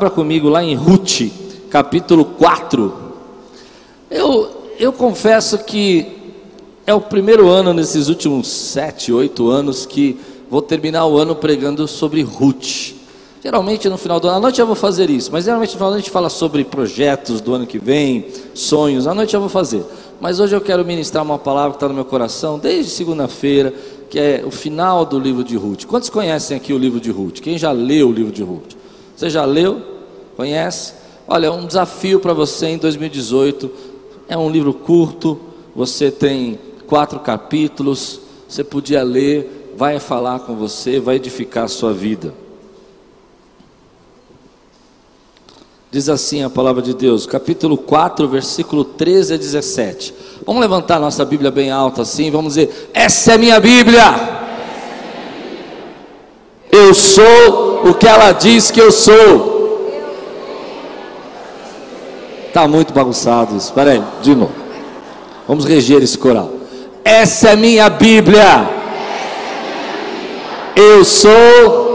[0.00, 1.20] Abra comigo lá em Ruth,
[1.68, 2.94] capítulo 4.
[4.10, 6.06] Eu, eu confesso que
[6.86, 10.18] é o primeiro ano nesses últimos sete, oito anos que
[10.48, 12.94] vou terminar o ano pregando sobre Ruth.
[13.44, 15.90] Geralmente no final do ano, à noite eu vou fazer isso, mas geralmente no final
[15.90, 19.40] do ano a gente fala sobre projetos do ano que vem, sonhos, à noite eu
[19.40, 19.84] vou fazer.
[20.18, 23.74] Mas hoje eu quero ministrar uma palavra que está no meu coração desde segunda-feira,
[24.08, 25.84] que é o final do livro de Ruth.
[25.84, 27.40] Quantos conhecem aqui o livro de Ruth?
[27.40, 28.80] Quem já leu o livro de Ruth?
[29.22, 29.80] Você já leu?
[30.36, 30.94] Conhece?
[31.28, 33.70] Olha, é um desafio para você em 2018.
[34.28, 35.38] É um livro curto,
[35.76, 41.92] você tem quatro capítulos, você podia ler, vai falar com você, vai edificar a sua
[41.92, 42.34] vida.
[45.88, 50.14] Diz assim a palavra de Deus, capítulo 4, versículo 13 a 17.
[50.44, 54.02] Vamos levantar nossa Bíblia bem alta assim, vamos dizer: Essa é minha Bíblia.
[56.72, 59.52] Eu sou o que ela diz que eu sou.
[62.46, 63.68] Está muito bagunçado isso.
[63.68, 64.52] Espera aí, de novo.
[65.48, 66.50] Vamos reger esse coral.
[67.04, 68.68] Essa é minha Bíblia.
[70.76, 71.92] Eu sou.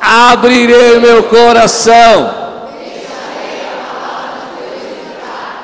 [0.00, 2.39] Abrirei meu coração.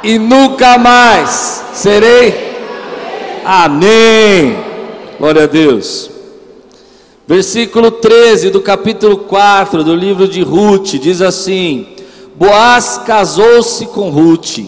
[0.07, 2.33] E nunca mais serei.
[3.45, 4.57] Amém.
[5.19, 6.09] Glória a Deus.
[7.27, 11.89] Versículo 13 do capítulo 4 do livro de Ruth diz assim:
[12.37, 14.59] Boaz casou-se com Ruth,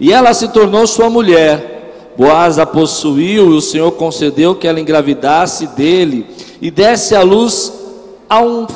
[0.00, 2.14] e ela se tornou sua mulher.
[2.16, 6.24] Boaz a possuiu, e o Senhor concedeu que ela engravidasse dele
[6.62, 7.70] e desse à luz
[8.26, 8.66] a um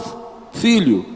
[0.52, 1.06] filho.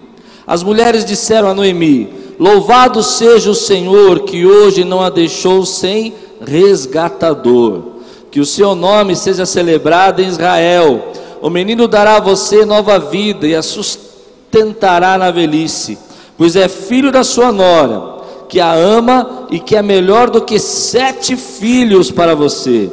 [0.46, 6.14] As mulheres disseram a Noemi: Louvado seja o Senhor que hoje não a deixou sem
[6.44, 7.94] resgatador
[8.34, 11.12] que o seu nome seja celebrado em Israel.
[11.40, 15.96] O menino dará a você nova vida e a sustentará na velhice,
[16.36, 20.58] pois é filho da sua nora, que a ama e que é melhor do que
[20.58, 22.90] sete filhos para você.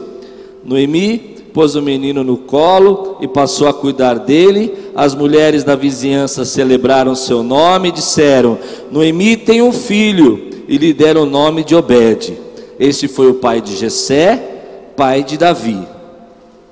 [0.64, 1.18] Noemi
[1.52, 4.72] pôs o menino no colo e passou a cuidar dele.
[4.96, 8.58] As mulheres da vizinhança celebraram seu nome e disseram:
[8.92, 12.38] Noemi tem um filho, e lhe deram o nome de Obed.
[12.80, 14.52] Este foi o pai de Jessé
[14.96, 15.80] pai de Davi.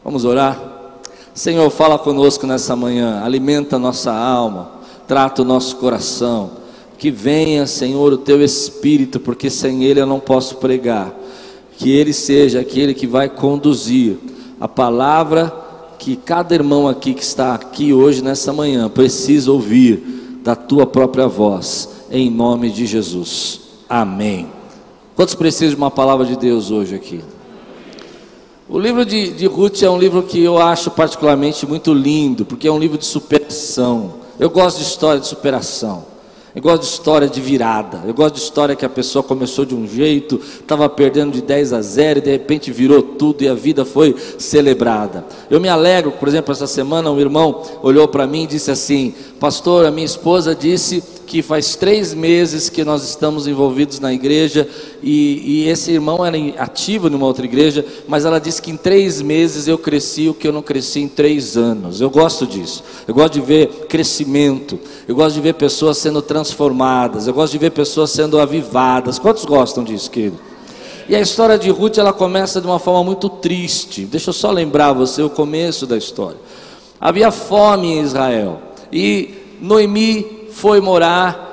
[0.04, 0.62] Vamos orar?
[1.34, 4.70] Senhor, fala conosco nessa manhã, alimenta nossa alma,
[5.08, 6.52] trata o nosso coração.
[6.98, 11.12] Que venha, Senhor, o teu espírito, porque sem ele eu não posso pregar.
[11.78, 14.18] Que ele seja aquele que vai conduzir
[14.60, 15.52] a palavra
[16.00, 21.28] que cada irmão aqui que está aqui hoje nessa manhã precisa ouvir da tua própria
[21.28, 23.60] voz, em nome de Jesus.
[23.88, 24.48] Amém.
[25.16, 27.22] Quantos precisam de uma palavra de Deus hoje aqui?
[28.70, 32.68] O livro de, de Ruth é um livro que eu acho particularmente muito lindo, porque
[32.68, 34.14] é um livro de superação.
[34.40, 36.06] Eu gosto de história de superação.
[36.60, 38.02] Eu gosto de história de virada.
[38.06, 41.72] Eu gosto de história que a pessoa começou de um jeito, estava perdendo de 10
[41.72, 45.26] a 0 e de repente virou tudo e a vida foi celebrada.
[45.50, 49.14] Eu me alegro, por exemplo, essa semana um irmão olhou para mim e disse assim:
[49.40, 54.68] Pastor, a minha esposa disse que faz três meses que nós estamos envolvidos na igreja
[55.04, 59.22] e, e, esse irmão era ativo numa outra igreja, mas ela disse que em três
[59.22, 62.02] meses eu cresci o que eu não cresci em três anos.
[62.02, 62.84] Eu gosto disso.
[63.08, 64.80] Eu gosto de ver crescimento.
[65.08, 67.28] Eu gosto de ver pessoas sendo transformadas.
[67.28, 69.20] Eu gosto de ver pessoas sendo avivadas.
[69.20, 70.40] Quantos gostam disso, querido?
[71.08, 74.04] E a história de Ruth ela começa de uma forma muito triste.
[74.06, 76.38] Deixa eu só lembrar você o começo da história.
[77.00, 78.60] Havia fome em Israel
[78.92, 81.48] e Noemi foi morar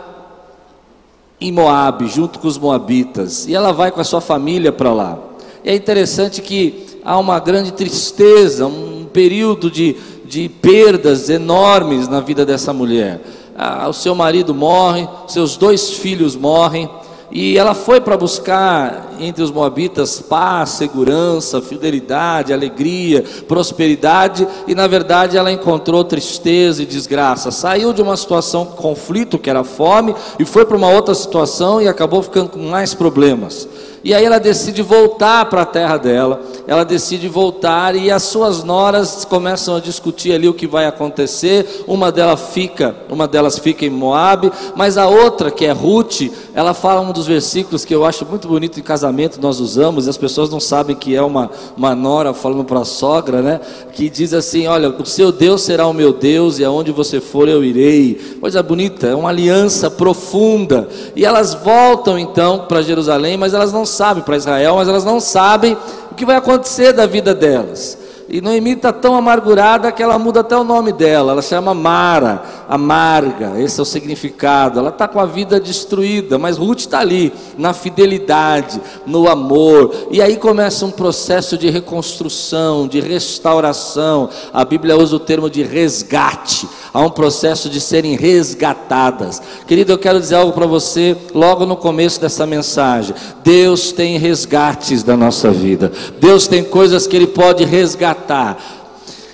[1.41, 5.16] em Moabe, junto com os moabitas, e ela vai com a sua família para lá.
[5.63, 12.21] E é interessante que há uma grande tristeza, um período de, de perdas enormes na
[12.21, 13.21] vida dessa mulher.
[13.57, 16.91] Ah, o seu marido morre, seus dois filhos morrem,
[17.31, 24.87] e ela foi para buscar entre os moabitas paz, segurança, fidelidade, alegria, prosperidade, e na
[24.87, 27.51] verdade ela encontrou tristeza e desgraça.
[27.51, 31.81] Saiu de uma situação de conflito, que era fome, e foi para uma outra situação
[31.81, 33.69] e acabou ficando com mais problemas.
[34.05, 38.65] E aí ela decide voltar para a terra dela, ela decide voltar e as suas
[38.65, 41.84] noras começam a discutir ali o que vai acontecer.
[41.86, 46.22] Uma delas fica, uma delas fica em Moab, mas a outra, que é Ruth,
[46.54, 50.10] ela fala um dos versículos que eu acho muito bonito em casamento, nós usamos, e
[50.10, 53.60] as pessoas não sabem que é uma, uma nora falando para a sogra, né?
[53.92, 57.48] Que diz assim: Olha, o seu Deus será o meu Deus, e aonde você for
[57.48, 58.15] eu irei.
[58.41, 60.89] Coisa bonita, é uma aliança profunda.
[61.15, 65.21] E elas voltam então para Jerusalém, mas elas não sabem, para Israel, mas elas não
[65.21, 65.77] sabem
[66.16, 68.05] que vai acontecer da vida delas.
[68.28, 71.31] E Noemi está tão amargurada que ela muda até o nome dela.
[71.31, 73.53] Ela chama Mara, amarga.
[73.61, 74.81] Esse é o significado.
[74.81, 79.95] Ela está com a vida destruída, mas Ruth está ali, na fidelidade, no amor.
[80.11, 84.28] E aí começa um processo de reconstrução, de restauração.
[84.53, 86.69] A Bíblia usa o termo de resgate.
[86.93, 89.41] Há um processo de serem resgatadas.
[89.69, 93.15] Querido, eu quero dizer algo para você logo no começo dessa mensagem.
[93.45, 95.93] Deus tem resgates da nossa vida.
[96.19, 98.57] Deus tem coisas que Ele pode resgatar resgatar.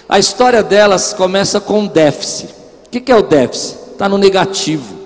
[0.09, 2.51] A história delas começa com um déficit.
[2.87, 3.79] O que é o déficit?
[3.93, 4.97] Está no negativo.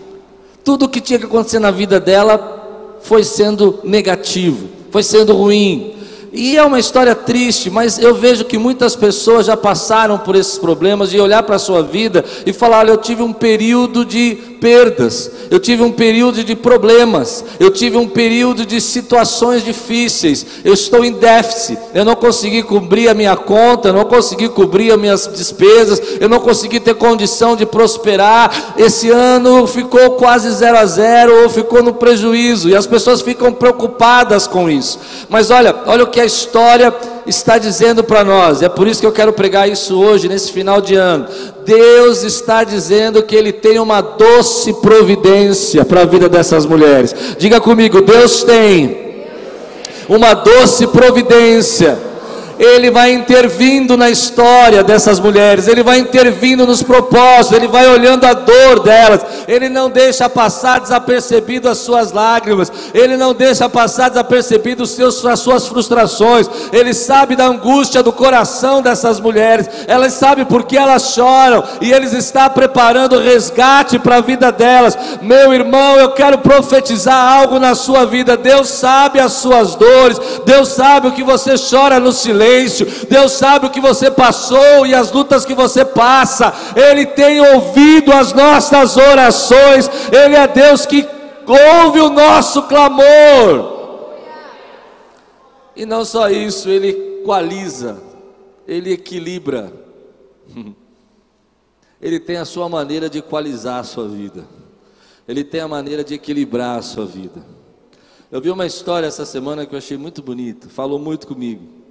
[0.64, 5.94] Tudo o que tinha que acontecer na vida dela foi sendo negativo, foi sendo ruim.
[6.32, 10.58] E é uma história triste, mas eu vejo que muitas pessoas já passaram por esses
[10.58, 14.34] problemas de olhar para a sua vida e falar: olha, eu tive um período de
[14.61, 20.75] perdas, eu tive um período de problemas, eu tive um período de situações difíceis, eu
[20.75, 25.26] estou em déficit, eu não consegui cobrir a minha conta, não consegui cobrir as minhas
[25.26, 28.75] despesas, eu não consegui ter condição de prosperar.
[28.76, 33.52] Esse ano ficou quase zero a zero ou ficou no prejuízo, e as pessoas ficam
[33.52, 34.99] preocupadas com isso.
[35.29, 36.94] Mas olha, olha o que a história
[37.26, 40.81] está dizendo para nós, é por isso que eu quero pregar isso hoje, nesse final
[40.81, 41.26] de ano.
[41.64, 47.14] Deus está dizendo que Ele tem uma doce providência para a vida dessas mulheres.
[47.38, 49.25] Diga comigo: Deus tem
[50.08, 51.99] uma doce providência
[52.58, 58.25] ele vai intervindo na história dessas mulheres, Ele vai intervindo nos propósitos, Ele vai olhando
[58.25, 64.08] a dor delas, Ele não deixa passar desapercebido as suas lágrimas, Ele não deixa passar
[64.08, 70.14] desapercebido os seus, as suas frustrações, Ele sabe da angústia do coração dessas mulheres, elas
[70.14, 74.97] sabem por que elas choram, e Ele está preparando resgate para a vida delas.
[75.20, 80.69] Meu irmão, eu quero profetizar algo na sua vida, Deus sabe as suas dores, Deus
[80.69, 82.87] sabe o que você chora no silêncio silêncio.
[83.08, 86.52] Deus sabe o que você passou e as lutas que você passa.
[86.75, 89.88] Ele tem ouvido as nossas orações.
[90.12, 91.06] Ele é Deus que
[91.46, 93.75] ouve o nosso clamor.
[95.75, 98.00] E não só isso, ele equaliza,
[98.66, 99.72] ele equilibra.
[101.99, 104.46] Ele tem a sua maneira de equalizar a sua vida.
[105.26, 107.42] Ele tem a maneira de equilibrar a sua vida.
[108.31, 111.86] Eu vi uma história essa semana que eu achei muito bonita, falou muito comigo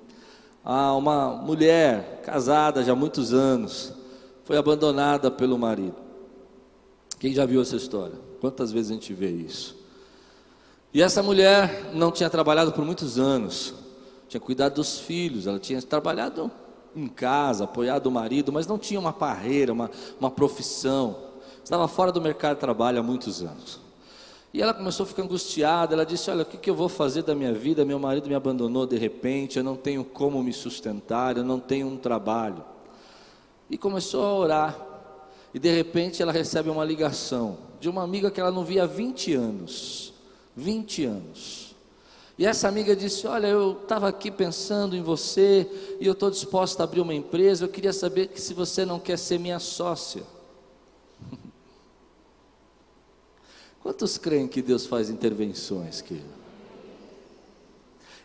[0.66, 3.94] a uma mulher casada já há muitos anos,
[4.44, 5.96] foi abandonada pelo marido.
[7.20, 8.16] Quem já viu essa história?
[8.42, 9.78] Quantas vezes a gente vê isso?
[10.92, 13.76] E essa mulher não tinha trabalhado por muitos anos,
[14.28, 16.50] tinha cuidado dos filhos, ela tinha trabalhado
[16.96, 21.18] em casa, apoiado o marido, mas não tinha uma carreira, uma, uma profissão,
[21.64, 23.85] estava fora do mercado de trabalho há muitos anos.
[24.56, 25.94] E ela começou a ficar angustiada.
[25.94, 27.84] Ela disse: Olha, o que, que eu vou fazer da minha vida?
[27.84, 31.88] Meu marido me abandonou de repente, eu não tenho como me sustentar, eu não tenho
[31.88, 32.64] um trabalho.
[33.70, 34.80] E começou a orar.
[35.54, 38.88] E de repente ela recebe uma ligação de uma amiga que ela não via há
[38.88, 40.14] 20 anos.
[40.56, 41.76] 20 anos.
[42.40, 46.82] E essa amiga disse: Olha, eu estava aqui pensando em você e eu estou disposta
[46.82, 47.66] a abrir uma empresa.
[47.66, 50.24] Eu queria saber se você não quer ser minha sócia.
[53.86, 56.26] Quantos creem que Deus faz intervenções, querido?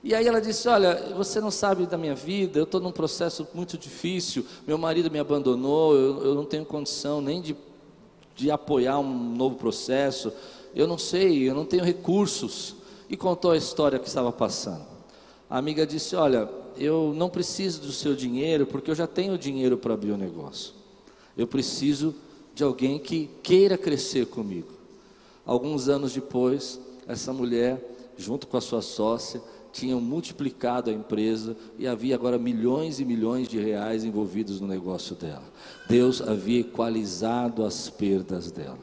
[0.03, 3.47] E aí ela disse: Olha, você não sabe da minha vida, eu estou num processo
[3.53, 7.55] muito difícil, meu marido me abandonou, eu, eu não tenho condição nem de,
[8.35, 10.33] de apoiar um novo processo,
[10.75, 12.77] eu não sei, eu não tenho recursos.
[13.11, 14.87] E contou a história que estava passando.
[15.51, 19.77] A amiga disse: Olha, eu não preciso do seu dinheiro, porque eu já tenho dinheiro
[19.77, 20.73] para abrir o um negócio.
[21.37, 22.15] Eu preciso
[22.55, 24.80] de alguém que queira crescer comigo.
[25.51, 26.79] Alguns anos depois,
[27.09, 27.85] essa mulher,
[28.17, 29.43] junto com a sua sócia,
[29.73, 35.17] tinham multiplicado a empresa e havia agora milhões e milhões de reais envolvidos no negócio
[35.17, 35.43] dela.
[35.89, 38.79] Deus havia equalizado as perdas dela.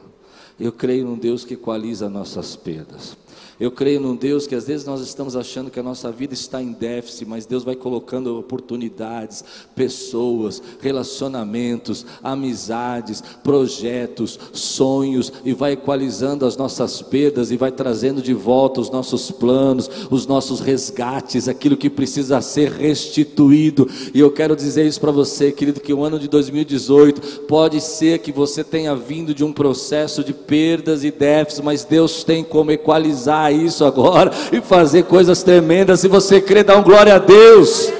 [0.60, 3.16] Eu creio num Deus que equaliza nossas perdas.
[3.60, 6.62] Eu creio num Deus que às vezes nós estamos achando que a nossa vida está
[6.62, 16.46] em déficit, mas Deus vai colocando oportunidades, pessoas, relacionamentos, amizades, projetos, sonhos e vai equalizando
[16.46, 21.76] as nossas perdas e vai trazendo de volta os nossos planos, os nossos resgates, aquilo
[21.76, 23.88] que precisa ser restituído.
[24.14, 28.18] E eu quero dizer isso para você, querido, que o ano de 2018 pode ser
[28.20, 32.70] que você tenha vindo de um processo de perdas e déficits, mas Deus tem como
[32.70, 36.00] equalizar isso agora e fazer coisas tremendas.
[36.00, 37.92] Se você crê, dá um glória a Deus.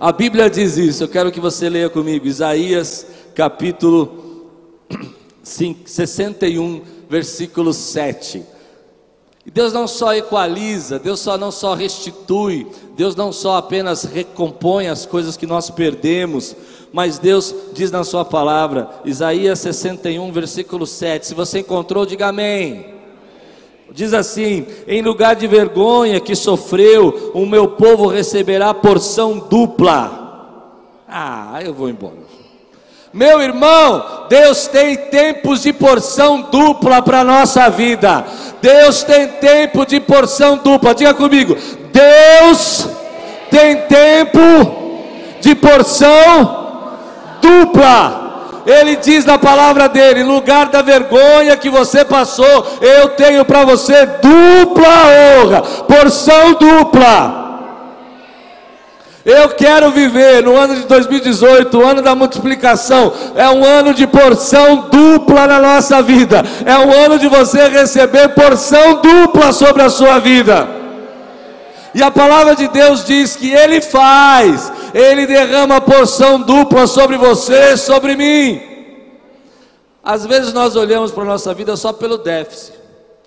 [0.00, 4.48] A Bíblia diz isso, eu quero que você leia comigo, Isaías capítulo
[5.42, 8.42] 61, versículo 7.
[9.44, 14.88] E Deus não só equaliza, Deus só não só restitui, Deus não só apenas recompõe
[14.88, 16.54] as coisas que nós perdemos,
[16.92, 21.26] mas Deus diz na sua palavra, Isaías 61, versículo 7.
[21.26, 23.01] Se você encontrou, diga amém.
[23.94, 30.20] Diz assim: em lugar de vergonha que sofreu, o meu povo receberá porção dupla.
[31.06, 32.32] Ah, eu vou embora.
[33.12, 38.24] Meu irmão, Deus tem tempos de porção dupla para a nossa vida.
[38.62, 40.94] Deus tem tempo de porção dupla.
[40.94, 41.54] Diga comigo:
[41.92, 42.88] Deus
[43.50, 44.38] tem tempo
[45.42, 46.96] de porção
[47.42, 48.21] dupla.
[48.66, 54.06] Ele diz na palavra dele: lugar da vergonha que você passou, eu tenho para você
[54.06, 54.88] dupla
[55.42, 57.42] honra, porção dupla.
[59.24, 64.04] Eu quero viver no ano de 2018, o ano da multiplicação, é um ano de
[64.04, 69.88] porção dupla na nossa vida, é um ano de você receber porção dupla sobre a
[69.88, 70.68] sua vida.
[71.94, 77.76] E a palavra de Deus diz que Ele faz, Ele derrama porção dupla sobre você,
[77.76, 78.60] sobre mim.
[80.02, 82.78] Às vezes nós olhamos para a nossa vida só pelo déficit,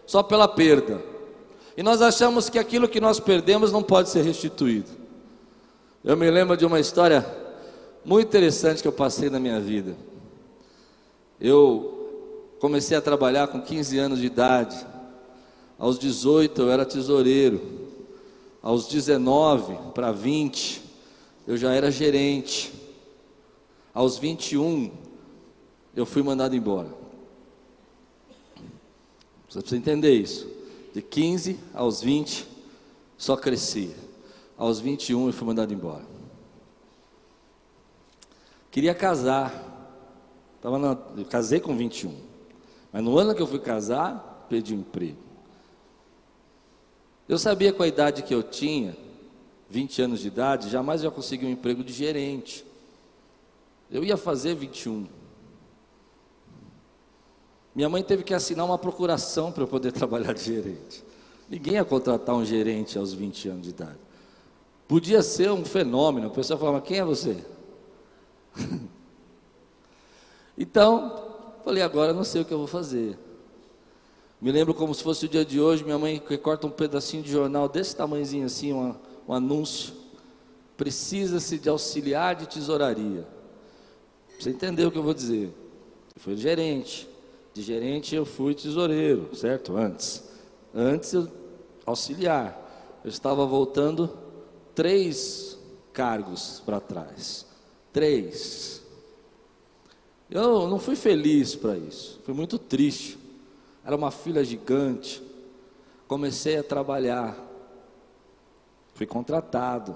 [0.05, 1.01] só pela perda,
[1.77, 4.89] e nós achamos que aquilo que nós perdemos não pode ser restituído.
[6.03, 7.25] Eu me lembro de uma história
[8.03, 9.95] muito interessante que eu passei na minha vida.
[11.41, 14.85] Eu comecei a trabalhar com 15 anos de idade.
[15.79, 17.59] Aos 18 eu era tesoureiro.
[18.61, 20.84] Aos 19 para 20
[21.47, 22.73] eu já era gerente.
[23.93, 24.91] Aos 21
[25.95, 26.89] eu fui mandado embora.
[29.47, 30.49] Você precisa entender isso.
[30.93, 32.47] De 15 aos 20
[33.17, 33.95] só crescia.
[34.57, 36.05] Aos 21 eu fui mandado embora.
[38.71, 39.71] Queria casar.
[40.61, 42.13] Tava na, eu casei com 21.
[42.91, 45.17] Mas no ano que eu fui casar, perdi o emprego.
[47.27, 48.95] Eu sabia com a idade que eu tinha,
[49.69, 52.65] 20 anos de idade, jamais eu ia conseguir um emprego de gerente.
[53.89, 55.07] Eu ia fazer 21.
[57.73, 61.03] Minha mãe teve que assinar uma procuração para eu poder trabalhar de gerente.
[61.49, 63.99] Ninguém ia contratar um gerente aos 20 anos de idade.
[64.87, 66.27] Podia ser um fenômeno.
[66.27, 67.43] O pessoal falava: quem é você?
[70.57, 73.17] então, falei: agora não sei o que eu vou fazer.
[74.39, 75.83] Me lembro como se fosse o dia de hoje.
[75.83, 78.95] Minha mãe corta um pedacinho de jornal desse tamanhozinho assim, um,
[79.27, 79.93] um anúncio.
[80.77, 83.25] Precisa-se de auxiliar de tesouraria.
[84.39, 85.53] Você entendeu o que eu vou dizer?
[86.15, 87.07] Eu fui gerente.
[87.53, 89.77] De gerente eu fui tesoureiro, certo?
[89.77, 90.23] Antes.
[90.73, 91.31] Antes eu
[91.85, 92.61] auxiliar.
[93.03, 94.17] Eu estava voltando
[94.73, 95.57] três
[95.93, 97.45] cargos para trás.
[97.93, 98.83] Três.
[100.29, 103.17] Eu não fui feliz para isso, fui muito triste.
[103.85, 105.21] Era uma filha gigante.
[106.07, 107.37] Comecei a trabalhar.
[108.95, 109.95] Fui contratado.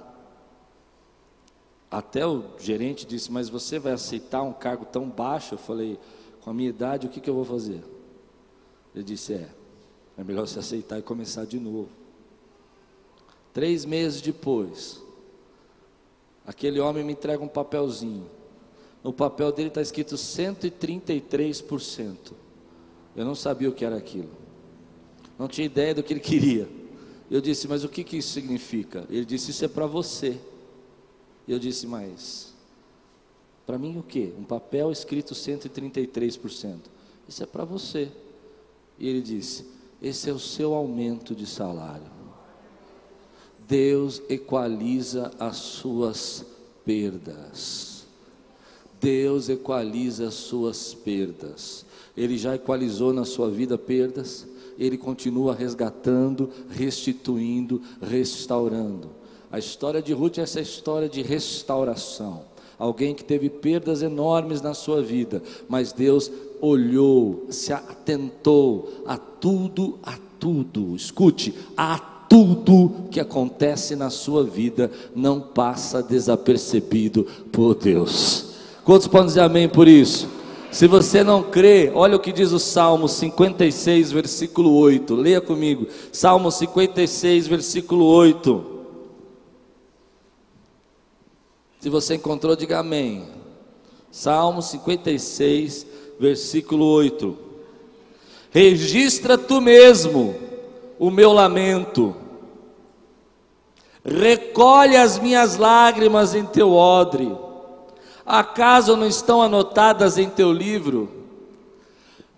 [1.89, 5.55] Até o gerente disse: Mas você vai aceitar um cargo tão baixo?
[5.55, 5.97] Eu falei:
[6.41, 7.83] Com a minha idade, o que, que eu vou fazer?
[8.93, 9.49] Ele disse: É,
[10.17, 11.89] é melhor você aceitar e começar de novo.
[13.53, 15.01] Três meses depois,
[16.45, 18.29] aquele homem me entrega um papelzinho.
[19.01, 22.33] No papel dele está escrito 133%.
[23.15, 24.29] Eu não sabia o que era aquilo.
[25.37, 26.78] Não tinha ideia do que ele queria.
[27.29, 29.05] Eu disse, mas o que, que isso significa?
[29.09, 30.37] Ele disse, isso é para você.
[31.47, 32.53] Eu disse, mas
[33.65, 34.33] para mim o que?
[34.37, 36.77] Um papel escrito 133%.
[37.27, 38.11] Isso é para você.
[38.97, 39.65] E ele disse,
[40.01, 42.19] esse é o seu aumento de salário.
[43.67, 46.43] Deus equaliza as suas
[46.83, 48.07] perdas.
[48.99, 51.85] Deus equaliza as suas perdas.
[52.17, 54.47] Ele já equalizou na sua vida perdas,
[54.79, 59.09] ele continua resgatando, restituindo, restaurando.
[59.51, 62.43] A história de Ruth é essa história de restauração.
[62.77, 66.31] Alguém que teve perdas enormes na sua vida, mas Deus
[66.61, 71.97] olhou, se atentou a tudo, a tudo, escute, a
[72.29, 78.45] tudo que acontece na sua vida não passa desapercebido por Deus.
[78.85, 80.38] Quantos podem dizer amém por isso?
[80.71, 85.15] Se você não crê, olha o que diz o Salmo 56, versículo 8.
[85.15, 85.87] Leia comigo.
[86.11, 88.65] Salmo 56, versículo 8.
[91.79, 93.27] Se você encontrou, diga amém.
[94.11, 95.87] Salmo 56,
[96.19, 97.37] versículo 8.
[98.51, 100.35] Registra tu mesmo
[100.99, 102.15] o meu lamento,
[104.03, 107.31] recolhe as minhas lágrimas em teu odre
[108.29, 111.18] Acaso não estão anotadas em teu livro?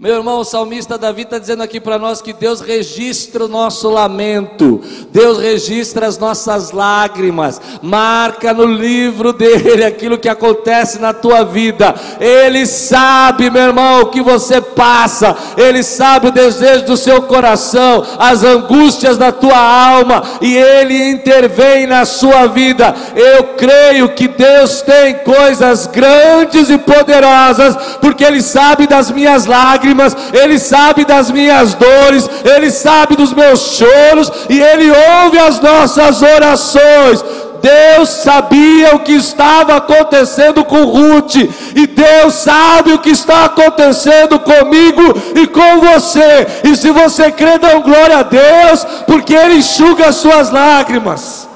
[0.01, 3.87] Meu irmão, o salmista Davi está dizendo aqui para nós que Deus registra o nosso
[3.87, 4.81] lamento,
[5.11, 11.93] Deus registra as nossas lágrimas, marca no livro dele aquilo que acontece na tua vida.
[12.19, 18.03] Ele sabe, meu irmão, o que você passa, ele sabe o desejo do seu coração,
[18.17, 22.95] as angústias da tua alma, e ele intervém na sua vida.
[23.15, 29.90] Eu creio que Deus tem coisas grandes e poderosas, porque ele sabe das minhas lágrimas
[29.91, 34.91] lágrimas, Ele sabe das minhas dores, Ele sabe dos meus choros e Ele
[35.23, 37.23] ouve as nossas orações.
[37.61, 41.35] Deus sabia o que estava acontecendo com Ruth,
[41.75, 45.03] e Deus sabe o que está acontecendo comigo
[45.35, 46.47] e com você.
[46.63, 51.47] E se você crê, dá glória a Deus, porque Ele enxuga as suas lágrimas.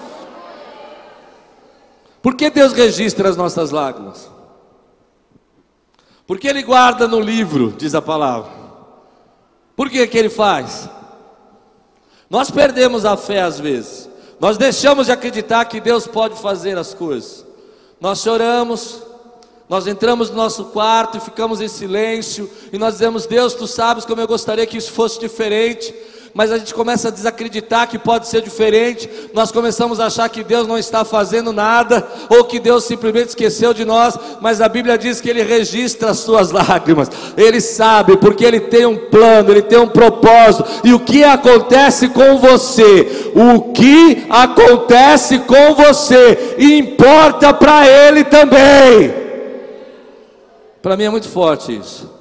[2.22, 4.35] Por que Deus registra as nossas lágrimas?
[6.28, 8.52] Porque ele guarda no livro, diz a palavra.
[9.76, 10.90] Por que, que ele faz?
[12.30, 14.10] Nós perdemos a fé às vezes.
[14.40, 17.46] Nós deixamos de acreditar que Deus pode fazer as coisas.
[18.02, 19.02] Nós choramos,
[19.70, 24.06] nós entramos no nosso quarto e ficamos em silêncio, e nós dizemos: Deus, tu sabes
[24.06, 25.94] como eu gostaria que isso fosse diferente
[26.36, 30.44] mas a gente começa a desacreditar que pode ser diferente, nós começamos a achar que
[30.44, 34.98] Deus não está fazendo nada, ou que Deus simplesmente esqueceu de nós, mas a Bíblia
[34.98, 39.62] diz que Ele registra as suas lágrimas, Ele sabe, porque Ele tem um plano, Ele
[39.62, 47.54] tem um propósito, e o que acontece com você, o que acontece com você, importa
[47.54, 49.14] para Ele também.
[50.82, 52.15] Para mim é muito forte isso.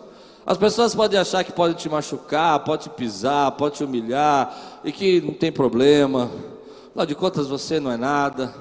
[0.47, 4.93] As pessoas podem achar que podem te machucar, pode te pisar, pode te humilhar e
[4.93, 6.31] que não tem problema.
[6.89, 8.55] Afinal de contas, você não é nada.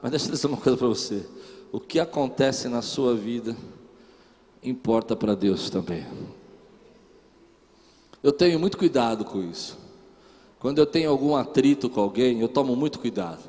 [0.00, 1.26] Mas deixa eu dizer uma coisa para você:
[1.70, 3.54] o que acontece na sua vida
[4.62, 6.06] importa para Deus também.
[8.22, 9.78] Eu tenho muito cuidado com isso.
[10.58, 13.48] Quando eu tenho algum atrito com alguém, eu tomo muito cuidado.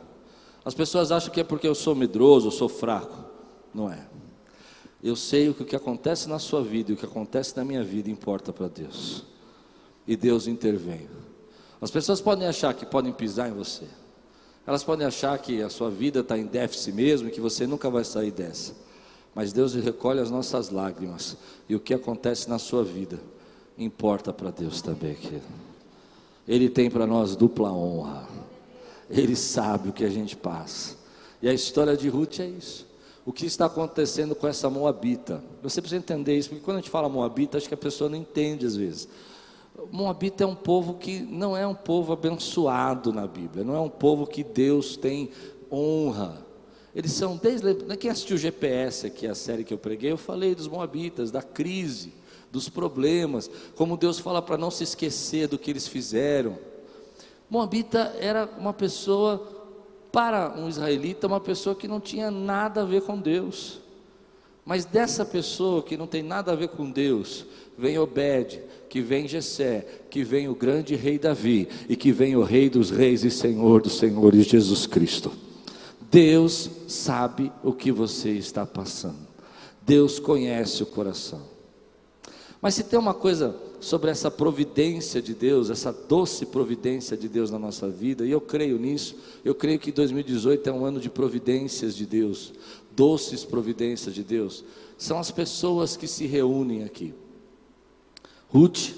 [0.63, 3.25] As pessoas acham que é porque eu sou medroso, eu sou fraco.
[3.73, 4.08] Não é.
[5.01, 7.83] Eu sei que o que acontece na sua vida e o que acontece na minha
[7.83, 9.23] vida importa para Deus.
[10.05, 11.07] E Deus intervém.
[11.79, 13.85] As pessoas podem achar que podem pisar em você.
[14.67, 17.89] Elas podem achar que a sua vida está em déficit mesmo e que você nunca
[17.89, 18.73] vai sair dessa.
[19.33, 21.37] Mas Deus recolhe as nossas lágrimas.
[21.69, 23.19] E o que acontece na sua vida
[23.77, 25.45] importa para Deus também, querido.
[26.45, 28.27] Ele tem para nós dupla honra.
[29.09, 30.97] Ele sabe o que a gente passa.
[31.41, 32.88] E a história de Ruth é isso
[33.29, 35.43] o que está acontecendo com essa Moabita.
[35.61, 38.17] Você precisa entender isso, porque quando a gente fala Moabita, acho que a pessoa não
[38.17, 39.07] entende às vezes.
[39.91, 43.89] Moabita é um povo que não é um povo abençoado na Bíblia, não é um
[43.89, 45.29] povo que Deus tem
[45.71, 46.43] honra.
[46.95, 47.71] Eles são desde.
[47.85, 51.29] Né, quem assistiu o GPS aqui, a série que eu preguei, eu falei dos Moabitas,
[51.29, 52.11] da crise,
[52.51, 56.57] dos problemas, como Deus fala para não se esquecer do que eles fizeram.
[57.47, 59.58] Moabita era uma pessoa
[60.11, 63.79] para um israelita, uma pessoa que não tinha nada a ver com Deus.
[64.65, 67.45] Mas dessa pessoa que não tem nada a ver com Deus,
[67.77, 72.43] vem Obed, que vem Jessé, que vem o grande rei Davi e que vem o
[72.43, 75.31] rei dos reis e senhor dos senhores Jesus Cristo.
[76.11, 79.27] Deus sabe o que você está passando.
[79.81, 81.41] Deus conhece o coração.
[82.61, 87.49] Mas se tem uma coisa sobre essa providência de Deus, essa doce providência de Deus
[87.49, 89.15] na nossa vida, e eu creio nisso.
[89.43, 92.53] Eu creio que 2018 é um ano de providências de Deus,
[92.95, 94.63] doces providências de Deus.
[94.97, 97.13] São as pessoas que se reúnem aqui.
[98.49, 98.95] Ruth,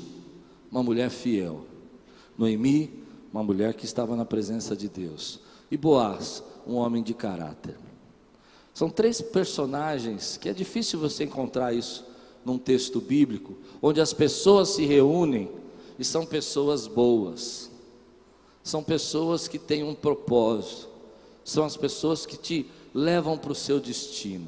[0.72, 1.66] uma mulher fiel.
[2.38, 5.40] Noemi, uma mulher que estava na presença de Deus.
[5.70, 7.78] E Boaz, um homem de caráter.
[8.74, 12.11] São três personagens que é difícil você encontrar isso
[12.46, 15.50] num texto bíblico, onde as pessoas se reúnem
[15.98, 17.70] e são pessoas boas,
[18.64, 20.90] são pessoas que têm um propósito,
[21.44, 24.48] são as pessoas que te levam para o seu destino.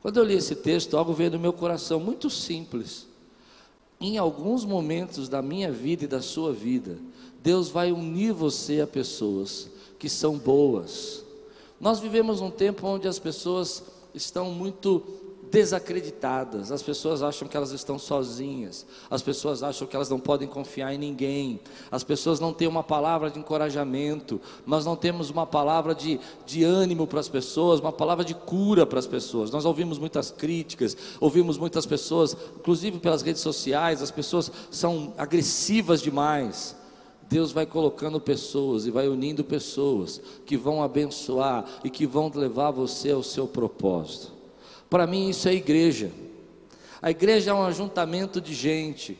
[0.00, 3.06] Quando eu li esse texto, algo veio no meu coração, muito simples.
[4.00, 6.98] Em alguns momentos da minha vida e da sua vida,
[7.40, 11.24] Deus vai unir você a pessoas que são boas.
[11.80, 15.02] Nós vivemos um tempo onde as pessoas estão muito
[15.52, 20.48] desacreditadas, as pessoas acham que elas estão sozinhas, as pessoas acham que elas não podem
[20.48, 21.60] confiar em ninguém,
[21.90, 26.64] as pessoas não têm uma palavra de encorajamento, nós não temos uma palavra de, de
[26.64, 29.50] ânimo para as pessoas, uma palavra de cura para as pessoas.
[29.50, 36.00] Nós ouvimos muitas críticas, ouvimos muitas pessoas, inclusive pelas redes sociais, as pessoas são agressivas
[36.00, 36.74] demais.
[37.28, 42.70] Deus vai colocando pessoas e vai unindo pessoas que vão abençoar e que vão levar
[42.70, 44.31] você ao seu propósito.
[44.92, 46.10] Para mim, isso é igreja.
[47.00, 49.18] A igreja é um ajuntamento de gente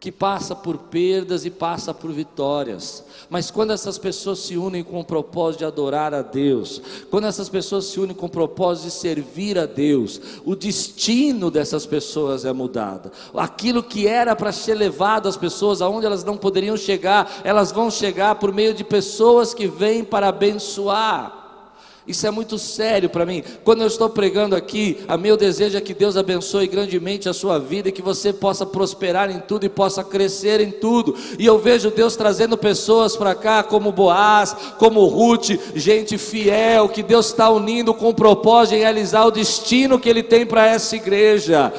[0.00, 3.04] que passa por perdas e passa por vitórias.
[3.30, 7.48] Mas quando essas pessoas se unem com o propósito de adorar a Deus, quando essas
[7.48, 12.52] pessoas se unem com o propósito de servir a Deus, o destino dessas pessoas é
[12.52, 13.12] mudado.
[13.36, 17.88] Aquilo que era para ser levado às pessoas aonde elas não poderiam chegar, elas vão
[17.88, 21.43] chegar por meio de pessoas que vêm para abençoar.
[22.06, 23.42] Isso é muito sério para mim.
[23.64, 27.58] Quando eu estou pregando aqui, a meu desejo é que Deus abençoe grandemente a sua
[27.58, 31.16] vida e que você possa prosperar em tudo e possa crescer em tudo.
[31.38, 37.02] E eu vejo Deus trazendo pessoas para cá, como Boaz, como Ruth, gente fiel, que
[37.02, 40.96] Deus está unindo com o propósito de realizar o destino que Ele tem para essa
[40.96, 41.72] igreja.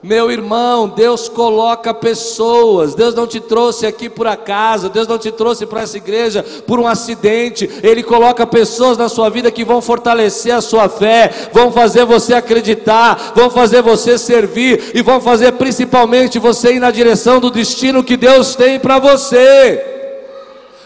[0.00, 2.94] Meu irmão, Deus coloca pessoas.
[2.94, 4.88] Deus não te trouxe aqui por acaso.
[4.88, 7.68] Deus não te trouxe para essa igreja por um acidente.
[7.82, 12.32] Ele coloca pessoas na sua vida que vão fortalecer a sua fé, vão fazer você
[12.32, 18.04] acreditar, vão fazer você servir e vão fazer principalmente você ir na direção do destino
[18.04, 19.84] que Deus tem para você.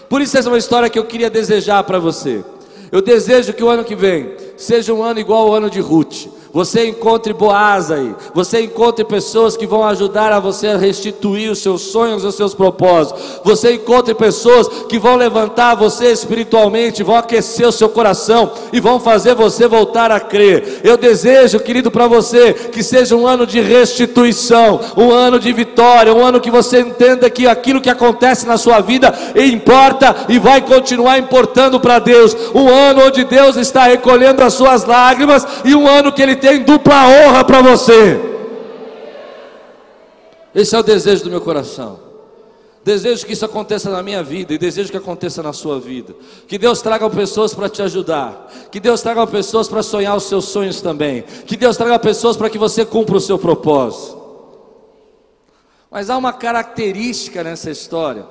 [0.08, 2.42] Por isso essa é uma história que eu queria desejar para você.
[2.90, 6.28] Eu desejo que o ano que vem seja um ano igual ao ano de Ruth
[6.52, 11.60] você encontre Boaz aí, você encontre pessoas que vão ajudar a você a restituir os
[11.60, 17.66] seus sonhos, os seus propósitos, você encontre pessoas que vão levantar você espiritualmente, vão aquecer
[17.66, 20.80] o seu coração e vão fazer você voltar a crer.
[20.84, 26.12] Eu desejo, querido, para você que seja um ano de restituição, um ano de vitória,
[26.12, 30.60] um ano que você entenda que aquilo que acontece na sua vida importa e vai
[30.60, 32.36] continuar importando para Deus.
[32.54, 36.64] Um ano onde Deus está recolhendo as suas lágrimas e um ano que Ele tem
[36.64, 38.20] dupla honra para você.
[40.52, 42.00] Esse é o desejo do meu coração.
[42.84, 46.14] Desejo que isso aconteça na minha vida e desejo que aconteça na sua vida.
[46.48, 48.52] Que Deus traga pessoas para te ajudar.
[48.72, 51.22] Que Deus traga pessoas para sonhar os seus sonhos também.
[51.22, 54.20] Que Deus traga pessoas para que você cumpra o seu propósito.
[55.88, 58.26] Mas há uma característica nessa história,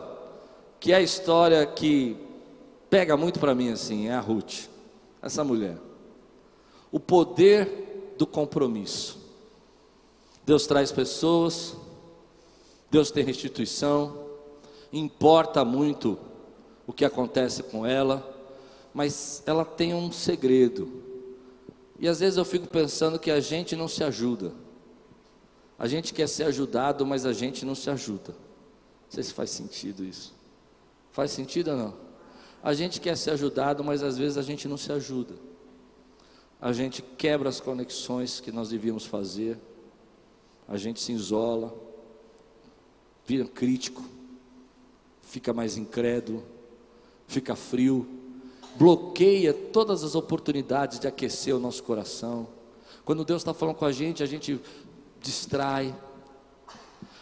[0.79, 2.17] que é a história que
[2.89, 4.67] pega muito para mim assim, é a Ruth,
[5.21, 5.77] essa mulher.
[6.91, 7.80] O poder
[8.21, 9.17] do compromisso.
[10.45, 11.75] Deus traz pessoas,
[12.91, 14.27] Deus tem restituição,
[14.93, 16.19] importa muito
[16.85, 18.23] o que acontece com ela,
[18.93, 21.01] mas ela tem um segredo.
[21.99, 24.53] E às vezes eu fico pensando que a gente não se ajuda.
[25.79, 28.33] A gente quer ser ajudado, mas a gente não se ajuda.
[28.33, 30.31] Não sei se faz sentido isso.
[31.11, 31.93] Faz sentido ou não?
[32.61, 35.50] A gente quer ser ajudado, mas às vezes a gente não se ajuda
[36.61, 39.57] a gente quebra as conexões que nós devíamos fazer,
[40.67, 41.75] a gente se isola,
[43.25, 44.03] vira crítico,
[45.23, 46.43] fica mais incrédulo,
[47.27, 48.07] fica frio,
[48.75, 52.47] bloqueia todas as oportunidades de aquecer o nosso coração.
[53.03, 54.61] Quando Deus está falando com a gente, a gente
[55.19, 55.95] distrai.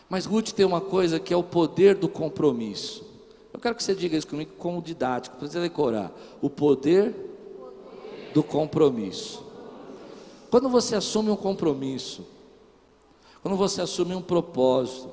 [0.10, 3.08] Mas Ruth tem uma coisa que é o poder do compromisso.
[3.54, 6.12] Eu quero que você diga isso comigo como didático, para você decorar.
[6.42, 7.29] O poder
[8.34, 9.44] do compromisso.
[10.50, 12.26] Quando você assume um compromisso,
[13.42, 15.10] quando você assume um propósito,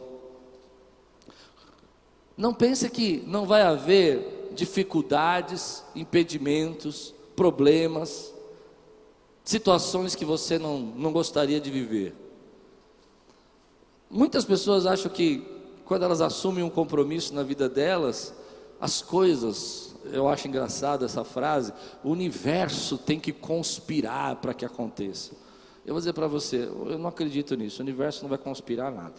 [2.36, 8.32] não pense que não vai haver dificuldades, impedimentos, problemas,
[9.44, 12.14] situações que você não, não gostaria de viver.
[14.10, 15.44] Muitas pessoas acham que
[15.84, 18.34] quando elas assumem um compromisso na vida delas,
[18.80, 25.34] as coisas eu acho engraçada essa frase, o universo tem que conspirar para que aconteça.
[25.84, 29.14] Eu vou dizer para você, eu não acredito nisso, o universo não vai conspirar nada.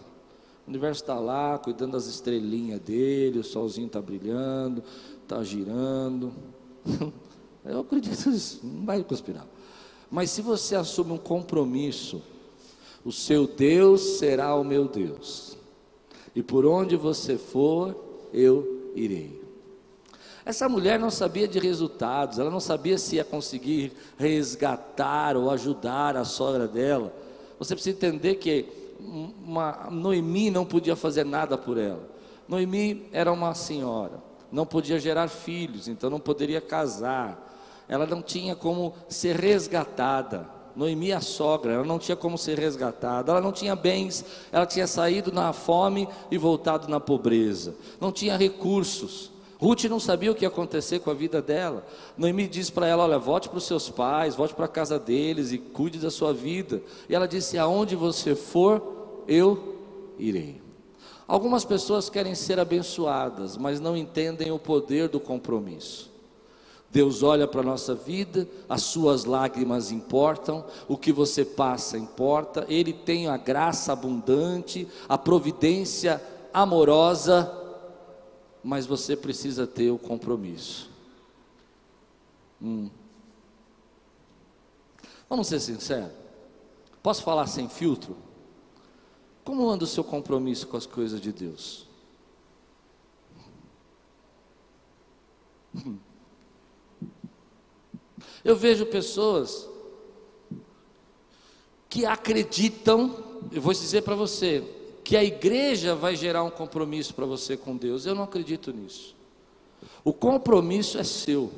[0.65, 4.83] O universo está lá, cuidando das estrelinhas dele, o solzinho está brilhando,
[5.23, 6.33] está girando.
[7.63, 9.45] Eu acredito nisso, não vai conspirar.
[10.09, 12.21] Mas se você assume um compromisso,
[13.03, 15.57] o seu Deus será o meu Deus,
[16.33, 17.95] e por onde você for,
[18.33, 19.36] eu irei.
[20.47, 26.15] Essa mulher não sabia de resultados, ela não sabia se ia conseguir resgatar ou ajudar
[26.15, 27.11] a sogra dela.
[27.59, 28.65] Você precisa entender que
[28.97, 31.99] uma, Noemi não podia fazer nada por ela.
[32.47, 37.53] Noemi era uma senhora, não podia gerar filhos, então não poderia casar.
[37.89, 40.47] Ela não tinha como ser resgatada.
[40.77, 44.87] Noemi, a sogra, ela não tinha como ser resgatada, ela não tinha bens, ela tinha
[44.87, 49.35] saído na fome e voltado na pobreza, não tinha recursos.
[49.59, 51.85] Ruth não sabia o que ia acontecer com a vida dela.
[52.15, 55.51] Noemi diz para ela: Olha, volte para os seus pais, volte para a casa deles
[55.51, 56.81] e cuide da sua vida.
[57.09, 59.75] E ela disse: Aonde você for, eu
[60.19, 60.61] irei.
[61.27, 66.09] Algumas pessoas querem ser abençoadas, mas não entendem o poder do compromisso.
[66.89, 72.65] Deus olha para a nossa vida, as suas lágrimas importam, o que você passa importa,
[72.69, 76.21] Ele tem a graça abundante, a providência
[76.53, 77.56] amorosa,
[78.67, 80.89] mas você precisa ter o compromisso.
[82.61, 82.89] Hum.
[85.29, 86.11] Vamos ser sinceros?
[87.01, 88.17] Posso falar sem filtro?
[89.45, 91.87] Como anda o seu compromisso com as coisas de Deus?
[98.43, 99.69] Eu vejo pessoas
[101.87, 104.61] que acreditam, eu vou dizer para você,
[105.07, 108.05] que a igreja vai gerar um compromisso para você com Deus.
[108.05, 109.15] Eu não acredito nisso.
[110.03, 111.49] O compromisso é seu.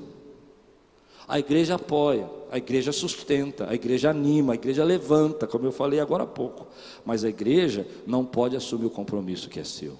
[1.28, 6.00] A igreja apoia, a igreja sustenta, a igreja anima, a igreja levanta, como eu falei
[6.00, 6.68] agora há pouco.
[7.04, 9.98] Mas a igreja não pode assumir o compromisso que é seu.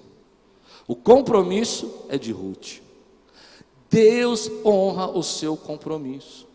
[0.86, 2.78] O compromisso é de Ruth.
[3.90, 6.46] Deus honra o seu compromisso.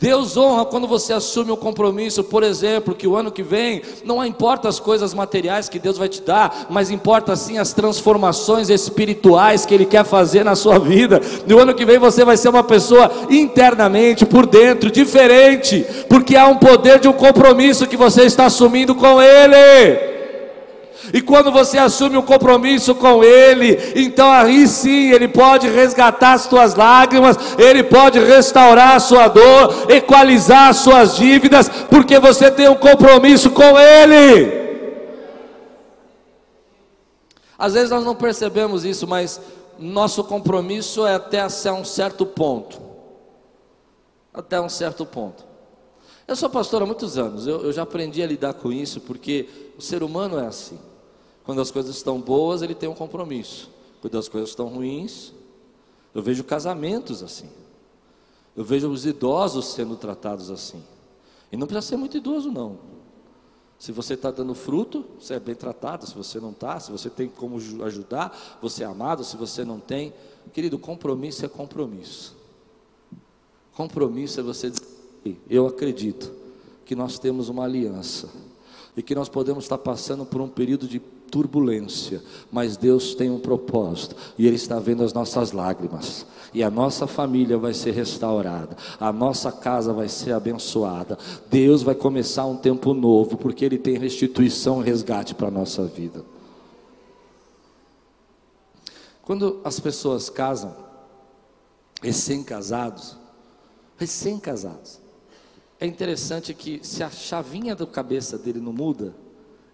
[0.00, 3.82] Deus honra quando você assume o um compromisso, por exemplo, que o ano que vem
[4.04, 8.68] não importa as coisas materiais que Deus vai te dar, mas importa sim as transformações
[8.68, 11.20] espirituais que Ele quer fazer na sua vida.
[11.46, 16.46] No ano que vem você vai ser uma pessoa internamente, por dentro, diferente, porque há
[16.46, 20.11] um poder de um compromisso que você está assumindo com Ele.
[21.12, 26.46] E quando você assume um compromisso com Ele, então aí sim Ele pode resgatar as
[26.46, 32.68] tuas lágrimas, Ele pode restaurar a sua dor, equalizar as suas dívidas, porque você tem
[32.68, 34.62] um compromisso com Ele.
[37.58, 39.40] Às vezes nós não percebemos isso, mas
[39.78, 42.80] nosso compromisso é até um certo ponto.
[44.34, 45.44] Até um certo ponto.
[46.26, 49.48] Eu sou pastor há muitos anos, eu, eu já aprendi a lidar com isso, porque
[49.76, 50.78] o ser humano é assim.
[51.44, 53.70] Quando as coisas estão boas, ele tem um compromisso.
[54.00, 55.32] Quando as coisas estão ruins,
[56.14, 57.48] eu vejo casamentos assim.
[58.56, 60.82] Eu vejo os idosos sendo tratados assim.
[61.50, 62.78] E não precisa ser muito idoso, não.
[63.78, 66.06] Se você está dando fruto, você é bem tratado.
[66.06, 69.24] Se você não está, se você tem como ajudar, você é amado.
[69.24, 70.12] Se você não tem,
[70.52, 72.36] querido, compromisso é compromisso.
[73.74, 74.86] Compromisso é você dizer:
[75.48, 76.32] Eu acredito
[76.84, 78.28] que nós temos uma aliança
[78.96, 81.00] e que nós podemos estar passando por um período de
[81.32, 86.26] turbulência, mas Deus tem um propósito e Ele está vendo as nossas lágrimas.
[86.52, 91.18] E a nossa família vai ser restaurada, a nossa casa vai ser abençoada.
[91.50, 95.84] Deus vai começar um tempo novo, porque Ele tem restituição e resgate para a nossa
[95.84, 96.22] vida.
[99.22, 100.76] Quando as pessoas casam,
[102.02, 103.16] recém-casados,
[103.96, 105.00] recém-casados,
[105.80, 109.14] é interessante que se a chavinha da cabeça dele não muda,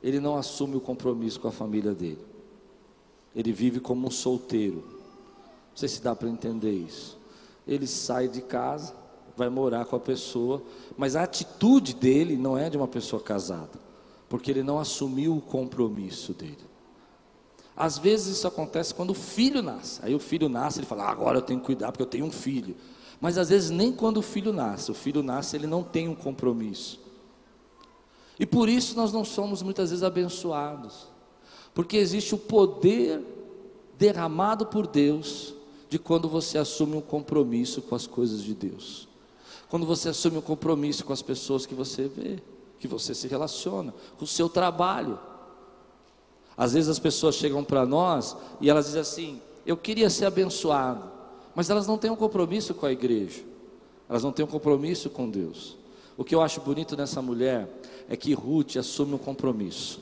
[0.02, 2.24] ele não assume o compromisso com a família dele.
[3.34, 4.76] Ele vive como um solteiro.
[4.76, 7.18] Não sei se dá para entender isso.
[7.66, 8.94] Ele sai de casa,
[9.36, 10.62] vai morar com a pessoa,
[10.96, 13.78] mas a atitude dele não é de uma pessoa casada,
[14.28, 16.68] porque ele não assumiu o compromisso dele.
[17.76, 20.00] Às vezes isso acontece quando o filho nasce.
[20.02, 22.26] Aí o filho nasce, ele fala: ah, agora eu tenho que cuidar porque eu tenho
[22.26, 22.74] um filho.
[23.20, 26.14] Mas às vezes nem quando o filho nasce, o filho nasce, ele não tem um
[26.14, 27.00] compromisso.
[28.38, 31.08] E por isso nós não somos muitas vezes abençoados,
[31.74, 33.20] porque existe o poder
[33.98, 35.54] derramado por Deus
[35.88, 39.08] de quando você assume um compromisso com as coisas de Deus.
[39.68, 42.38] Quando você assume um compromisso com as pessoas que você vê,
[42.78, 45.18] que você se relaciona, com o seu trabalho.
[46.56, 51.10] Às vezes as pessoas chegam para nós e elas dizem assim: Eu queria ser abençoado,
[51.54, 53.42] mas elas não têm um compromisso com a igreja,
[54.08, 55.77] elas não têm um compromisso com Deus.
[56.18, 57.66] O que eu acho bonito nessa mulher
[58.10, 60.00] é que Ruth assume um compromisso.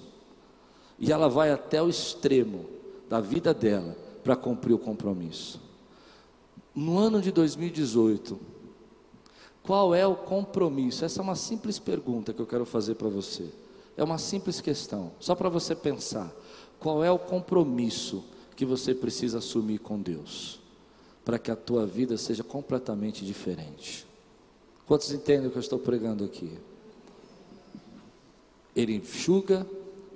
[0.98, 2.64] E ela vai até o extremo
[3.08, 5.60] da vida dela para cumprir o compromisso.
[6.74, 8.36] No ano de 2018,
[9.62, 11.04] qual é o compromisso?
[11.04, 13.48] Essa é uma simples pergunta que eu quero fazer para você.
[13.96, 16.34] É uma simples questão, só para você pensar.
[16.80, 18.24] Qual é o compromisso
[18.56, 20.60] que você precisa assumir com Deus?
[21.26, 24.05] para que a tua vida seja completamente diferente.
[24.86, 26.56] Quantos entendem o que eu estou pregando aqui?
[28.74, 29.66] Ele enxuga,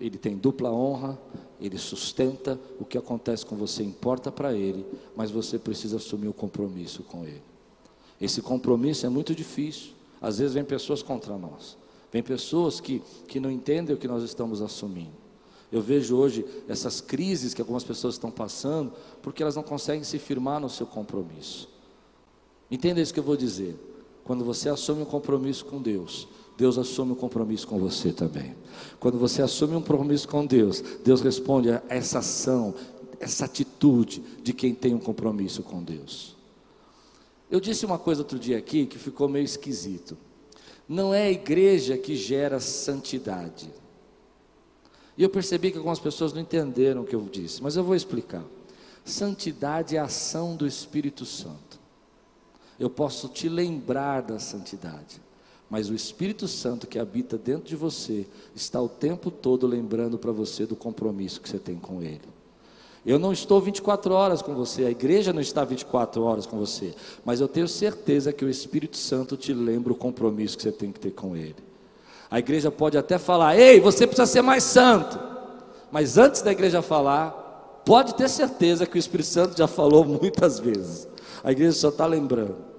[0.01, 1.19] ele tem dupla honra,
[1.61, 6.31] ele sustenta, o que acontece com você importa para ele, mas você precisa assumir o
[6.31, 7.43] um compromisso com ele.
[8.21, 9.93] Esse compromisso é muito difícil.
[10.21, 11.77] Às vezes vem pessoas contra nós,
[12.13, 15.19] vem pessoas que, que não entendem o que nós estamos assumindo.
[15.73, 20.19] Eu vejo hoje essas crises que algumas pessoas estão passando, porque elas não conseguem se
[20.19, 21.69] firmar no seu compromisso.
[22.71, 23.79] Entenda isso que eu vou dizer.
[24.25, 28.55] Quando você assume um compromisso com Deus, Deus assume um compromisso com você também.
[28.99, 32.75] Quando você assume um compromisso com Deus, Deus responde a essa ação,
[33.19, 36.37] essa atitude de quem tem um compromisso com Deus.
[37.51, 40.17] Eu disse uma coisa outro dia aqui que ficou meio esquisito.
[40.89, 43.71] Não é a igreja que gera santidade.
[45.17, 47.95] E eu percebi que algumas pessoas não entenderam o que eu disse, mas eu vou
[47.95, 48.45] explicar.
[49.05, 51.70] Santidade é a ação do Espírito Santo.
[52.81, 55.21] Eu posso te lembrar da santidade
[55.71, 60.33] mas o Espírito Santo que habita dentro de você está o tempo todo lembrando para
[60.33, 62.21] você do compromisso que você tem com Ele.
[63.07, 66.93] Eu não estou 24 horas com você, a igreja não está 24 horas com você,
[67.25, 70.91] mas eu tenho certeza que o Espírito Santo te lembra o compromisso que você tem
[70.91, 71.55] que ter com Ele.
[72.29, 75.19] A igreja pode até falar: ei, você precisa ser mais santo,
[75.91, 77.31] mas antes da igreja falar,
[77.87, 81.09] pode ter certeza que o Espírito Santo já falou muitas vezes.
[81.43, 82.70] A igreja só está lembrando.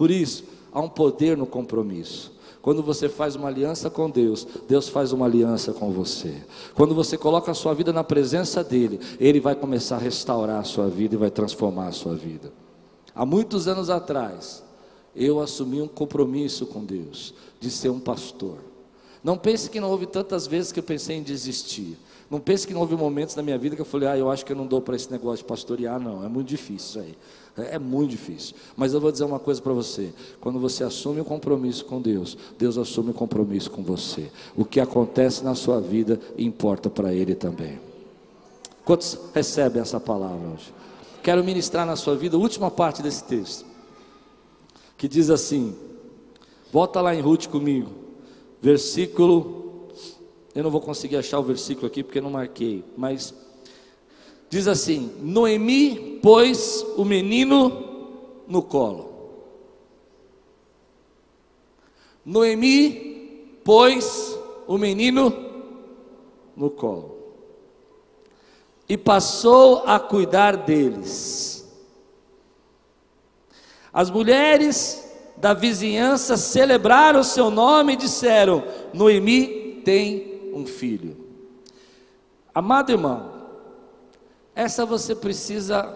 [0.00, 2.32] Por isso, há um poder no compromisso.
[2.62, 6.42] Quando você faz uma aliança com Deus, Deus faz uma aliança com você.
[6.74, 10.64] Quando você coloca a sua vida na presença dEle, Ele vai começar a restaurar a
[10.64, 12.50] sua vida e vai transformar a sua vida.
[13.14, 14.62] Há muitos anos atrás,
[15.14, 18.56] eu assumi um compromisso com Deus de ser um pastor.
[19.22, 21.98] Não pense que não houve tantas vezes que eu pensei em desistir.
[22.30, 24.46] Não pense que não houve momentos na minha vida que eu falei, ah, eu acho
[24.46, 26.24] que eu não dou para esse negócio de pastorear, não.
[26.24, 27.14] É muito difícil isso aí.
[27.56, 28.54] É, é muito difícil.
[28.76, 32.36] Mas eu vou dizer uma coisa para você: quando você assume um compromisso com Deus,
[32.58, 34.30] Deus assume um compromisso com você.
[34.56, 37.80] O que acontece na sua vida importa para Ele também.
[38.84, 40.72] Quantos recebem essa palavra hoje?
[41.22, 43.66] Quero ministrar na sua vida a última parte desse texto,
[44.96, 45.74] que diz assim:
[46.72, 47.90] volta lá em Ruth comigo,
[48.60, 49.58] versículo.
[50.52, 53.32] Eu não vou conseguir achar o versículo aqui porque não marquei, mas
[54.50, 59.08] Diz assim: Noemi pôs o menino no colo.
[62.26, 64.36] Noemi pôs
[64.66, 65.32] o menino
[66.56, 67.16] no colo
[68.88, 71.64] e passou a cuidar deles.
[73.92, 81.16] As mulheres da vizinhança celebraram o seu nome e disseram: Noemi tem um filho.
[82.52, 83.39] Amado irmão,
[84.60, 85.88] essa você precisa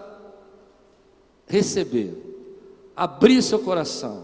[1.45, 2.17] receber,
[2.95, 4.23] abrir seu coração.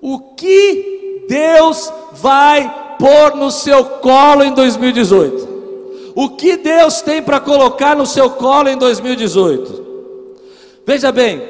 [0.00, 6.12] O que Deus vai pôr no seu colo em 2018?
[6.14, 9.86] O que Deus tem para colocar no seu colo em 2018?
[10.86, 11.42] Veja bem,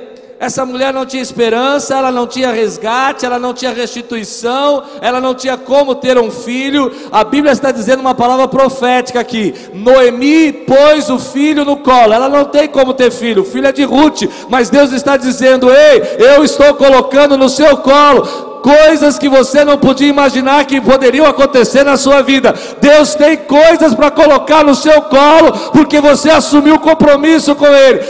[0.43, 5.37] essa mulher não tinha esperança, ela não tinha resgate, ela não tinha restituição, ela não
[5.37, 6.91] tinha como ter um filho.
[7.13, 12.13] A Bíblia está dizendo uma palavra profética aqui: Noemi pôs o filho no colo.
[12.13, 15.71] Ela não tem como ter filho, o filho é de Ruth, mas Deus está dizendo:
[15.71, 21.27] Ei, eu estou colocando no seu colo coisas que você não podia imaginar que poderiam
[21.27, 22.55] acontecer na sua vida.
[22.81, 28.01] Deus tem coisas para colocar no seu colo, porque você assumiu compromisso com Ele.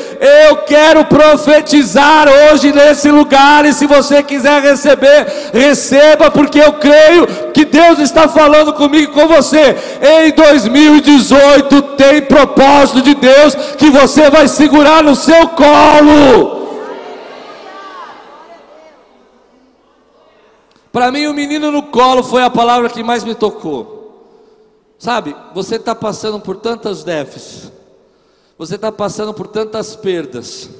[0.48, 7.26] Eu quero profetizar hoje nesse lugar, e se você quiser receber, receba, porque eu creio
[7.52, 9.76] que Deus está falando comigo e com você.
[10.00, 16.61] Em 2018 tem propósito de Deus que você vai segurar no seu colo.
[20.92, 24.02] Para mim, o menino no colo foi a palavra que mais me tocou.
[24.98, 27.72] Sabe, você está passando por tantas déficits,
[28.56, 30.70] você está passando por tantas perdas,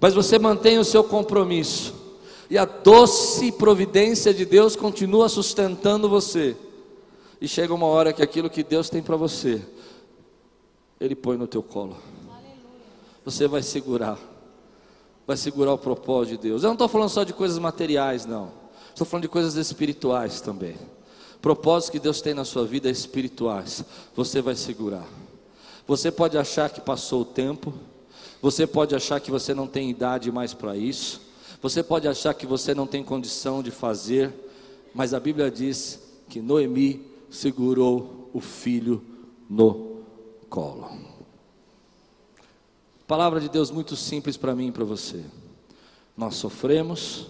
[0.00, 1.92] mas você mantém o seu compromisso,
[2.48, 6.56] e a doce providência de Deus continua sustentando você.
[7.38, 9.60] E chega uma hora que aquilo que Deus tem para você,
[10.98, 11.96] Ele põe no teu colo.
[13.26, 14.18] Você vai segurar,
[15.26, 16.62] vai segurar o propósito de Deus.
[16.62, 18.52] Eu não estou falando só de coisas materiais, não.
[18.90, 20.76] Estou falando de coisas espirituais também.
[21.40, 23.84] Propósitos que Deus tem na sua vida espirituais.
[24.14, 25.06] Você vai segurar.
[25.86, 27.72] Você pode achar que passou o tempo.
[28.42, 31.20] Você pode achar que você não tem idade mais para isso.
[31.62, 34.32] Você pode achar que você não tem condição de fazer.
[34.94, 39.02] Mas a Bíblia diz que Noemi segurou o filho
[39.48, 40.02] no
[40.48, 40.90] colo.
[43.06, 45.24] Palavra de Deus muito simples para mim e para você.
[46.16, 47.26] Nós sofremos,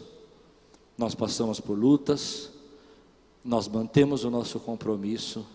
[1.01, 2.51] nós passamos por lutas,
[3.43, 5.47] nós mantemos o nosso compromisso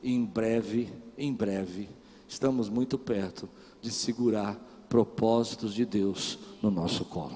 [0.00, 0.88] e em breve,
[1.18, 1.88] em breve,
[2.28, 3.48] estamos muito perto
[3.82, 4.54] de segurar
[4.88, 7.34] propósitos de Deus no nosso colo.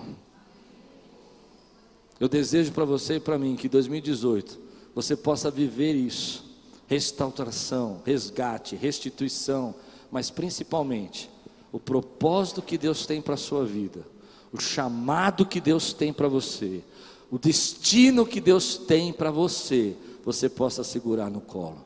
[2.21, 4.57] Eu desejo para você e para mim que 2018
[4.95, 6.45] você possa viver isso:
[6.87, 9.75] restauração, resgate, restituição,
[10.13, 11.29] mas principalmente
[11.73, 14.07] o propósito que Deus tem para a sua vida,
[14.53, 16.85] o chamado que Deus tem para você,
[17.31, 21.85] o destino que Deus tem para você, você possa segurar no colo.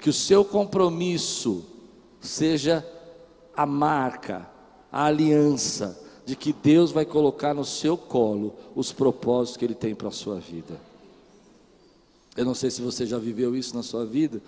[0.00, 1.64] Que o seu compromisso
[2.20, 2.86] seja
[3.56, 4.48] a marca,
[4.90, 9.94] a aliança de que Deus vai colocar no seu colo os propósitos que Ele tem
[9.94, 10.80] para a sua vida.
[12.36, 14.42] Eu não sei se você já viveu isso na sua vida,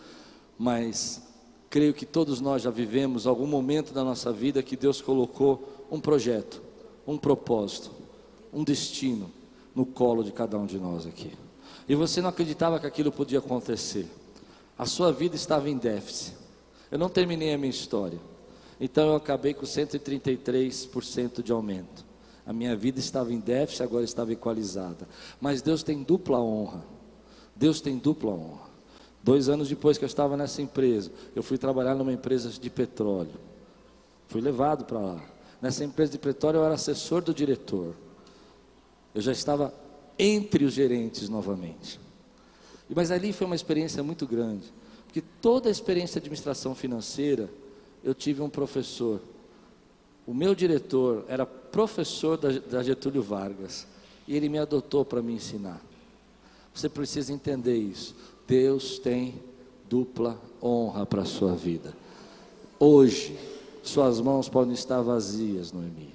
[0.59, 1.22] mas
[1.70, 6.01] creio que todos nós já vivemos algum momento da nossa vida que Deus colocou um
[6.01, 6.62] projeto,
[7.07, 7.91] um propósito,
[8.53, 9.30] um destino
[9.74, 11.32] no colo de cada um de nós aqui.
[11.88, 14.08] E você não acreditava que aquilo podia acontecer.
[14.78, 16.36] A sua vida estava em déficit.
[16.90, 18.18] Eu não terminei a minha história.
[18.80, 22.04] Então eu acabei com 133% de aumento.
[22.46, 25.08] A minha vida estava em déficit, agora estava equalizada.
[25.40, 26.84] Mas Deus tem dupla honra.
[27.56, 28.74] Deus tem dupla honra.
[29.22, 33.40] Dois anos depois que eu estava nessa empresa, eu fui trabalhar numa empresa de petróleo.
[34.28, 35.24] Fui levado para lá.
[35.62, 37.94] Nessa empresa de petróleo eu era assessor do diretor.
[39.14, 39.72] Eu já estava
[40.18, 42.00] entre os gerentes novamente.
[42.94, 44.72] Mas ali foi uma experiência muito grande,
[45.06, 47.48] porque toda a experiência de administração financeira,
[48.02, 49.20] eu tive um professor.
[50.26, 53.86] O meu diretor era professor da, da Getúlio Vargas,
[54.28, 55.80] e ele me adotou para me ensinar.
[56.74, 58.14] Você precisa entender isso.
[58.46, 59.34] Deus tem
[59.88, 61.94] dupla honra para a sua vida.
[62.78, 63.38] Hoje,
[63.82, 66.13] suas mãos podem estar vazias, Noemi.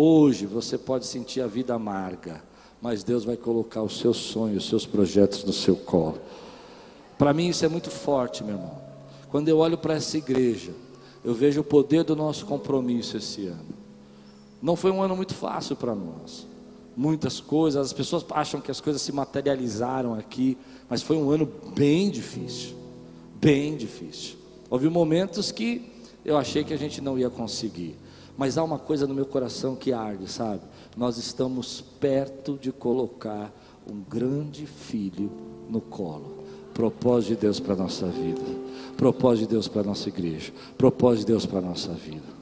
[0.00, 2.40] Hoje você pode sentir a vida amarga,
[2.80, 6.20] mas Deus vai colocar os seus sonhos, os seus projetos no seu colo.
[7.18, 8.78] Para mim isso é muito forte, meu irmão.
[9.28, 10.70] Quando eu olho para essa igreja,
[11.24, 13.74] eu vejo o poder do nosso compromisso esse ano.
[14.62, 16.46] Não foi um ano muito fácil para nós
[16.98, 20.58] muitas coisas, as pessoas acham que as coisas se materializaram aqui,
[20.90, 22.76] mas foi um ano bem difícil,
[23.40, 24.36] bem difícil.
[24.68, 25.92] Houve momentos que
[26.24, 27.94] eu achei que a gente não ia conseguir,
[28.38, 30.60] mas há uma coisa no meu coração que arde, sabe?
[30.96, 33.52] Nós estamos perto de colocar
[33.84, 35.28] um grande filho
[35.68, 36.38] no colo.
[36.72, 38.40] Propósito de Deus para a nossa vida,
[38.96, 42.37] propósito de Deus para a nossa igreja, propósito de Deus para a nossa vida.